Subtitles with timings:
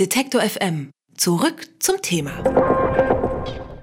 [0.00, 0.90] Detektor FM.
[1.16, 2.32] Zurück zum Thema.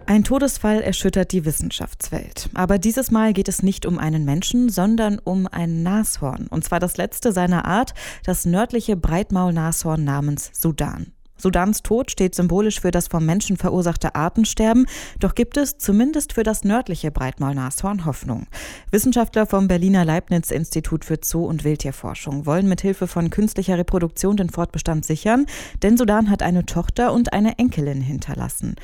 [0.07, 2.49] Ein Todesfall erschüttert die Wissenschaftswelt.
[2.53, 6.47] Aber dieses Mal geht es nicht um einen Menschen, sondern um ein Nashorn.
[6.47, 7.93] Und zwar das letzte seiner Art,
[8.25, 11.13] das nördliche Breitmaulnashorn namens Sudan.
[11.41, 14.85] Sudans Tod steht symbolisch für das vom Menschen verursachte Artensterben,
[15.19, 18.47] doch gibt es zumindest für das nördliche Breitmaulnashorn Hoffnung.
[18.91, 24.49] Wissenschaftler vom Berliner Leibniz-Institut für Zoo- und Wildtierforschung wollen mit Hilfe von künstlicher Reproduktion den
[24.49, 25.45] Fortbestand sichern,
[25.81, 28.75] denn Sudan hat eine Tochter und eine Enkelin hinterlassen.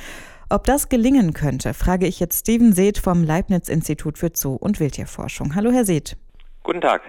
[0.50, 5.56] Ob das gelingen könnte, frage ich jetzt Steven Seeth vom Leibniz-Institut für Zoo- und Wildtierforschung.
[5.56, 6.16] Hallo, Herr Seeth.
[6.64, 7.02] Guten Tag.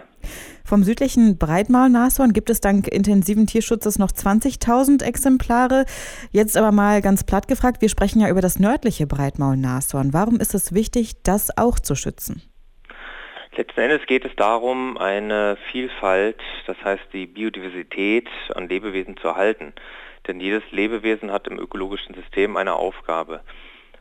[0.65, 5.85] Vom südlichen Breitmaulnashorn gibt es dank intensiven Tierschutzes noch 20.000 Exemplare.
[6.31, 10.13] Jetzt aber mal ganz platt gefragt, wir sprechen ja über das nördliche Breitmaulnashorn.
[10.13, 12.43] Warum ist es wichtig, das auch zu schützen?
[13.57, 19.73] Letzten Endes geht es darum, eine Vielfalt, das heißt die Biodiversität an Lebewesen zu erhalten.
[20.27, 23.41] Denn jedes Lebewesen hat im ökologischen System eine Aufgabe.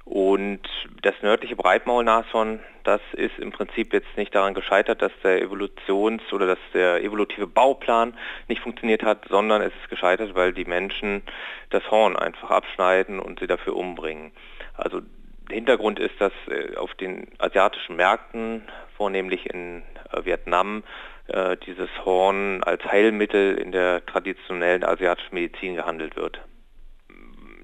[0.09, 0.61] Und
[1.01, 6.47] das nördliche Breitmaulnashorn, das ist im Prinzip jetzt nicht daran gescheitert, dass der Evolutions- oder
[6.47, 8.13] dass der evolutive Bauplan
[8.47, 11.23] nicht funktioniert hat, sondern es ist gescheitert, weil die Menschen
[11.71, 14.31] das Horn einfach abschneiden und sie dafür umbringen.
[14.75, 15.01] Also
[15.49, 18.63] Hintergrund ist, dass äh, auf den asiatischen Märkten,
[18.95, 20.83] vornehmlich in äh, Vietnam,
[21.27, 26.39] äh, dieses Horn als Heilmittel in der traditionellen asiatischen Medizin gehandelt wird.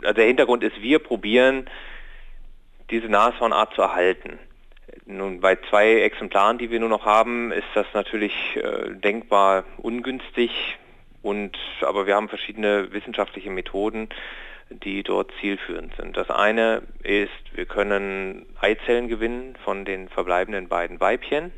[0.02, 1.70] Also der Hintergrund ist, wir probieren
[2.90, 4.40] diese Nashornart zu erhalten.
[5.06, 10.52] Nun, bei zwei Exemplaren, die wir nur noch haben, ist das natürlich äh, denkbar ungünstig.
[11.22, 14.10] Und, aber wir haben verschiedene wissenschaftliche Methoden,
[14.70, 16.18] die dort zielführend sind.
[16.18, 21.52] Das eine ist, wir können Eizellen gewinnen von den verbleibenden beiden Weibchen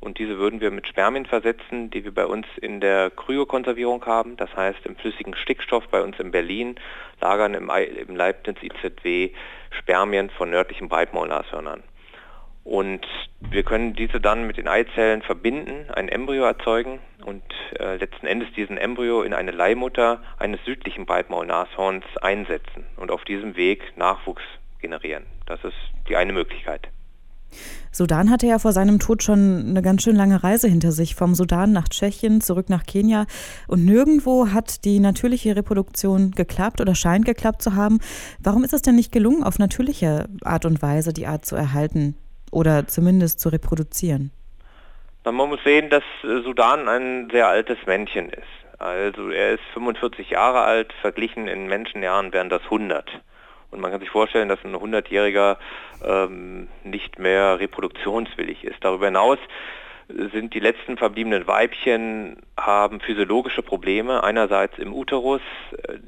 [0.00, 4.36] und diese würden wir mit Spermien versetzen, die wir bei uns in der Kryokonservierung haben,
[4.36, 6.76] das heißt im flüssigen Stickstoff bei uns in Berlin
[7.20, 9.30] lagern im, Leibniz IZW
[9.78, 11.82] Spermien von nördlichen Breitmaulnashörnern.
[12.64, 13.06] Und
[13.38, 17.44] wir können diese dann mit den Eizellen verbinden, ein Embryo erzeugen und
[17.78, 23.54] äh, letzten Endes diesen Embryo in eine Leihmutter eines südlichen Breitmaulnashorns einsetzen und auf diesem
[23.56, 24.42] Weg Nachwuchs
[24.80, 25.26] generieren.
[25.46, 25.76] Das ist
[26.08, 26.88] die eine Möglichkeit.
[27.90, 31.34] Sudan hatte ja vor seinem Tod schon eine ganz schön lange Reise hinter sich, vom
[31.34, 33.26] Sudan nach Tschechien, zurück nach Kenia.
[33.68, 38.00] Und nirgendwo hat die natürliche Reproduktion geklappt oder scheint geklappt zu haben.
[38.38, 42.16] Warum ist es denn nicht gelungen, auf natürliche Art und Weise die Art zu erhalten
[42.50, 44.30] oder zumindest zu reproduzieren?
[45.24, 48.44] Man muss sehen, dass Sudan ein sehr altes Männchen ist.
[48.78, 53.10] Also er ist 45 Jahre alt, verglichen in Menschenjahren wären das 100.
[53.76, 55.58] Und man kann sich vorstellen, dass ein 100-Jähriger
[56.02, 58.76] ähm, nicht mehr reproduktionswillig ist.
[58.80, 59.38] Darüber hinaus
[60.08, 65.42] sind die letzten verbliebenen Weibchen, haben physiologische Probleme, einerseits im Uterus,
[65.88, 65.98] äh,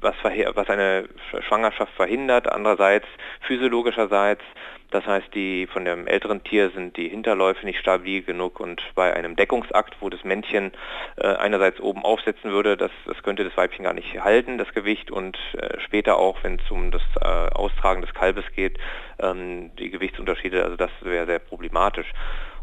[0.00, 1.08] was, was eine
[1.48, 3.06] Schwangerschaft verhindert, andererseits
[3.40, 4.42] physiologischerseits
[4.90, 9.14] das heißt, die von dem älteren Tier sind die Hinterläufe nicht stabil genug und bei
[9.14, 10.72] einem Deckungsakt, wo das Männchen
[11.16, 15.10] äh, einerseits oben aufsetzen würde, das, das könnte das Weibchen gar nicht halten, das Gewicht
[15.10, 18.78] und äh, später auch, wenn es um das äh, Austragen des Kalbes geht,
[19.18, 22.10] ähm, die Gewichtsunterschiede, also das wäre sehr problematisch.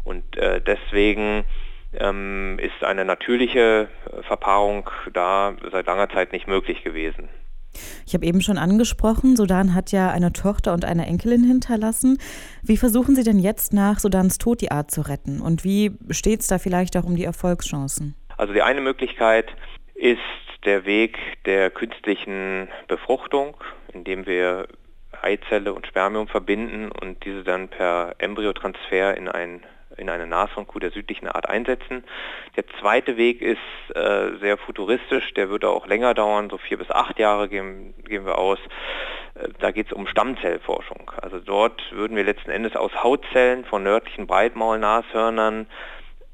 [0.02, 1.44] Und äh, deswegen
[1.94, 3.88] ähm, ist eine natürliche
[4.22, 7.28] Verpaarung da seit langer Zeit nicht möglich gewesen.
[8.06, 12.18] Ich habe eben schon angesprochen, Sudan hat ja eine Tochter und eine Enkelin hinterlassen.
[12.62, 15.40] Wie versuchen Sie denn jetzt nach Sudans Tod die Art zu retten?
[15.40, 18.14] Und wie steht es da vielleicht auch um die Erfolgschancen?
[18.36, 19.48] Also die eine Möglichkeit
[19.94, 20.20] ist
[20.64, 23.56] der Weg der künstlichen Befruchtung,
[23.92, 24.66] indem wir
[25.22, 29.62] Eizelle und Spermium verbinden und diese dann per Embryotransfer in ein
[29.96, 32.04] in eine Nashornkuh der südlichen Art einsetzen.
[32.56, 33.58] Der zweite Weg ist
[33.94, 38.26] äh, sehr futuristisch, der würde auch länger dauern, so vier bis acht Jahre gehen, gehen
[38.26, 38.58] wir aus.
[39.34, 41.10] Äh, da geht es um Stammzellforschung.
[41.20, 45.66] Also dort würden wir letzten Endes aus Hautzellen von nördlichen Breitmaulnashörnern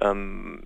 [0.01, 0.62] ähm,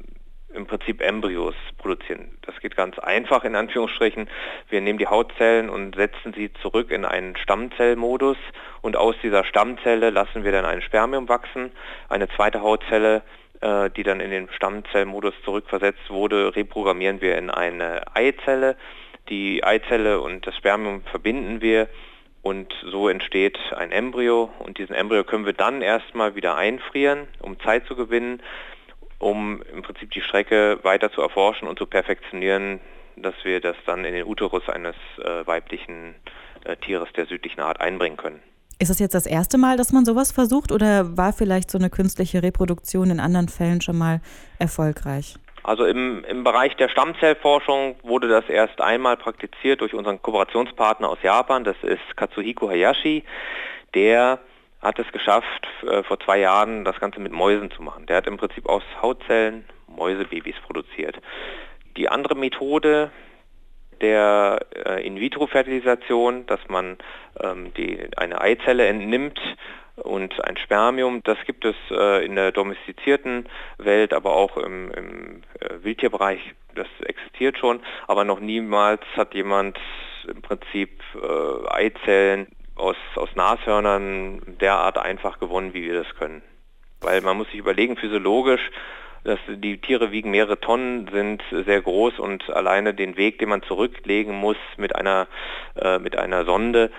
[0.57, 2.37] im Prinzip Embryos produzieren.
[2.43, 4.29] Das geht ganz einfach in Anführungsstrichen.
[4.69, 8.39] Wir nehmen die Hautzellen und setzen sie zurück in einen Stammzellmodus
[8.81, 11.71] und aus dieser Stammzelle lassen wir dann ein Spermium wachsen.
[12.09, 13.23] Eine zweite Hautzelle,
[13.61, 18.77] äh, die dann in den Stammzellmodus zurückversetzt wurde, reprogrammieren wir in eine Eizelle.
[19.29, 21.89] Die Eizelle und das Spermium verbinden wir
[22.43, 27.59] und so entsteht ein Embryo und diesen Embryo können wir dann erstmal wieder einfrieren, um
[27.59, 28.41] Zeit zu gewinnen
[29.19, 32.81] um im Prinzip die Strecke weiter zu erforschen und zu perfektionieren,
[33.17, 36.15] dass wir das dann in den Uterus eines äh, weiblichen
[36.65, 38.41] äh, Tieres der südlichen Art einbringen können.
[38.79, 41.89] Ist es jetzt das erste Mal, dass man sowas versucht oder war vielleicht so eine
[41.89, 44.21] künstliche Reproduktion in anderen Fällen schon mal
[44.59, 45.37] erfolgreich?
[45.63, 51.19] Also im, im Bereich der Stammzellforschung wurde das erst einmal praktiziert durch unseren Kooperationspartner aus
[51.23, 53.25] Japan, das ist Katsuhiko Hayashi.
[53.95, 54.39] Der
[54.81, 58.07] hat es geschafft, äh, vor zwei Jahren das Ganze mit Mäusen zu machen.
[58.07, 61.17] Der hat im Prinzip aus Hautzellen Mäusebabys produziert.
[61.97, 63.11] Die andere Methode
[64.01, 66.99] der äh, In-vitro-Fertilisation, dass man
[67.41, 69.41] ähm, die, eine Eizelle entnimmt
[69.97, 73.49] und ein Spermium, das gibt es äh, in der domestizierten
[73.79, 75.43] Welt, aber auch im, im
[75.83, 76.41] Wildtierbereich,
[76.75, 79.79] das existiert schon, aber noch niemals hat jemand
[80.29, 81.01] im Prinzip
[81.71, 86.43] Eizellen aus, aus Nashörnern derart einfach gewonnen, wie wir das können.
[87.01, 88.71] Weil man muss sich überlegen, physiologisch,
[89.25, 93.63] dass die Tiere wiegen mehrere Tonnen, sind sehr groß und alleine den Weg, den man
[93.63, 95.27] zurücklegen muss mit einer,
[95.75, 96.91] äh, mit einer Sonde,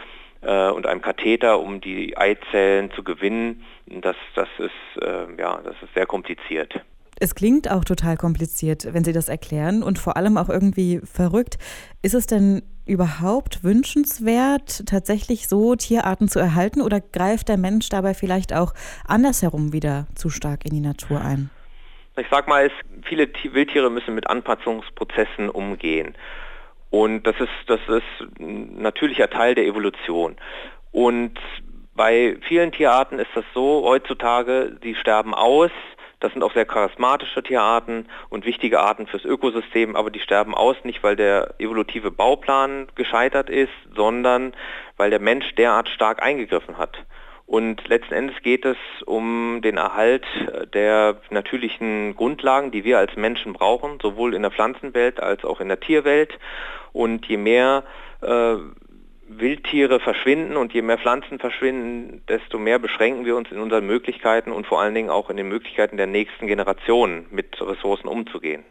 [0.42, 3.64] äh, und einem Katheter, um die Eizellen zu gewinnen.
[3.86, 6.82] Das, das, ist, äh, ja, das ist sehr kompliziert.
[7.20, 11.58] Es klingt auch total kompliziert, wenn Sie das erklären und vor allem auch irgendwie verrückt.
[12.04, 18.14] Ist es denn überhaupt wünschenswert, tatsächlich so Tierarten zu erhalten oder greift der Mensch dabei
[18.14, 18.74] vielleicht auch
[19.06, 21.50] andersherum wieder zu stark in die Natur ein?
[22.18, 22.72] Ich sag mal, es,
[23.04, 26.16] viele Wildtiere müssen mit Anpassungsprozessen umgehen.
[26.90, 30.38] Und das ist, das ist ein natürlicher Teil der Evolution.
[30.92, 31.38] Und
[31.94, 35.72] bei vielen Tierarten ist das so, heutzutage, sie sterben aus.
[36.20, 40.76] Das sind auch sehr charismatische Tierarten und wichtige Arten fürs Ökosystem, aber die sterben aus
[40.84, 44.54] nicht, weil der evolutive Bauplan gescheitert ist, sondern
[44.98, 46.98] weil der Mensch derart stark eingegriffen hat.
[47.46, 50.26] Und letzten Endes geht es um den Erhalt
[50.74, 55.70] der natürlichen Grundlagen, die wir als Menschen brauchen, sowohl in der Pflanzenwelt als auch in
[55.70, 56.38] der Tierwelt.
[56.92, 57.84] Und je mehr
[58.22, 58.56] äh,
[59.30, 64.52] Wildtiere verschwinden und je mehr Pflanzen verschwinden, desto mehr beschränken wir uns in unseren Möglichkeiten
[64.52, 68.64] und vor allen Dingen auch in den Möglichkeiten der nächsten Generationen mit Ressourcen umzugehen.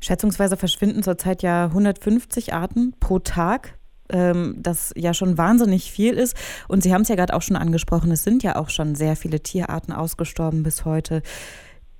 [0.00, 3.74] Schätzungsweise verschwinden zurzeit ja 150 Arten pro Tag
[4.12, 6.36] ähm, das ja schon wahnsinnig viel ist.
[6.68, 9.16] Und Sie haben es ja gerade auch schon angesprochen, es sind ja auch schon sehr
[9.16, 11.22] viele Tierarten ausgestorben bis heute.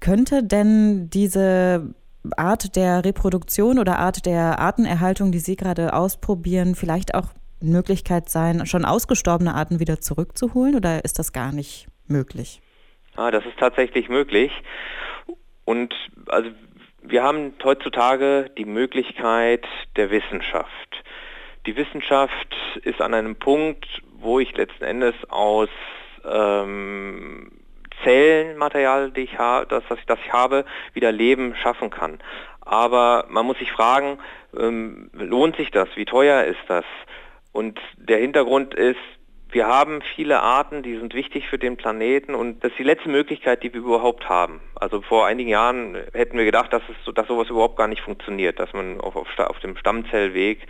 [0.01, 1.95] Könnte denn diese
[2.37, 7.29] Art der Reproduktion oder Art der Artenerhaltung, die Sie gerade ausprobieren, vielleicht auch
[7.61, 12.61] eine Möglichkeit sein, schon ausgestorbene Arten wieder zurückzuholen oder ist das gar nicht möglich?
[13.17, 14.51] Ah, das ist tatsächlich möglich.
[15.65, 15.95] Und
[16.27, 16.51] also
[17.03, 19.67] wir haben heutzutage die Möglichkeit
[19.97, 21.05] der Wissenschaft.
[21.67, 23.87] Die Wissenschaft ist an einem Punkt,
[24.19, 25.69] wo ich letzten Endes aus
[26.25, 27.51] ähm,
[28.05, 30.65] Zellenmaterial, die ich ha das, das, das ich habe,
[30.95, 32.19] wieder Leben schaffen kann.
[32.61, 34.19] Aber man muss sich fragen,
[34.57, 35.89] ähm, lohnt sich das?
[35.97, 36.85] Wie teuer ist das?
[37.53, 38.99] Und der Hintergrund ist,
[39.53, 43.09] wir haben viele Arten, die sind wichtig für den Planeten und das ist die letzte
[43.09, 44.61] Möglichkeit, die wir überhaupt haben.
[44.77, 48.61] Also vor einigen Jahren hätten wir gedacht, dass, es, dass sowas überhaupt gar nicht funktioniert,
[48.61, 50.67] dass man auf, auf, auf dem Stammzellweg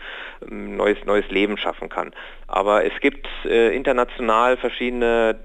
[0.50, 2.12] ähm, neues, neues Leben schaffen kann.
[2.46, 5.38] Aber es gibt äh, international verschiedene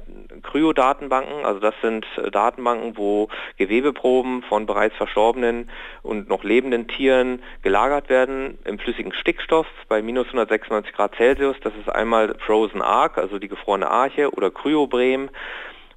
[0.56, 5.70] Kryodatenbanken, also das sind äh, Datenbanken, wo Gewebeproben von bereits verstorbenen
[6.02, 11.58] und noch lebenden Tieren gelagert werden im flüssigen Stickstoff bei minus 196 Grad Celsius.
[11.62, 15.30] Das ist einmal Frozen Ark, also die gefrorene Arche oder Kryobrem.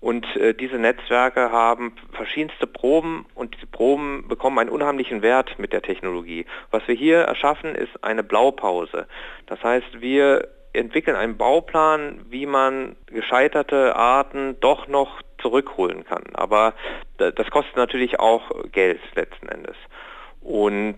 [0.01, 5.73] Und äh, diese Netzwerke haben verschiedenste Proben und diese Proben bekommen einen unheimlichen Wert mit
[5.73, 6.47] der Technologie.
[6.73, 9.07] Was wir hier erschaffen, ist eine Blaupause.
[9.47, 16.25] Das heißt, wir entwickeln einen Bauplan, wie man gescheiterte Arten doch noch zurückholen kann.
[16.35, 16.75] Aber
[17.17, 19.77] das kostet natürlich auch Geld letzten Endes.
[20.41, 20.97] Und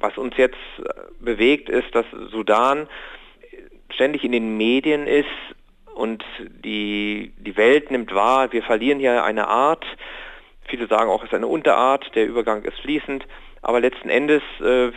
[0.00, 0.58] was uns jetzt
[1.20, 2.88] bewegt, ist, dass Sudan
[3.90, 5.26] ständig in den Medien ist
[5.94, 6.24] und
[6.64, 9.84] die, die Welt nimmt wahr, wir verlieren hier eine Art.
[10.66, 13.26] Viele sagen auch, es ist eine Unterart, der Übergang ist fließend.
[13.62, 14.90] Aber letzten Endes, äh,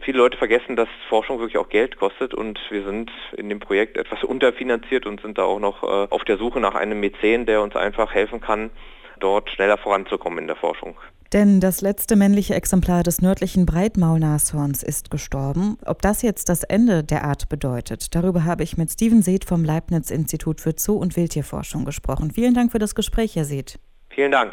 [0.00, 3.96] viele Leute vergessen, dass Forschung wirklich auch Geld kostet und wir sind in dem Projekt
[3.96, 7.62] etwas unterfinanziert und sind da auch noch äh, auf der Suche nach einem Mäzen, der
[7.62, 8.70] uns einfach helfen kann,
[9.18, 10.96] dort schneller voranzukommen in der Forschung.
[11.32, 15.78] Denn das letzte männliche Exemplar des nördlichen Breitmaulnashorns ist gestorben.
[15.86, 19.64] Ob das jetzt das Ende der Art bedeutet, darüber habe ich mit Steven Seeth vom
[19.64, 22.32] Leibniz-Institut für Zoo- und Wildtierforschung gesprochen.
[22.32, 23.78] Vielen Dank für das Gespräch, Herr Seeth.
[24.10, 24.52] Vielen Dank.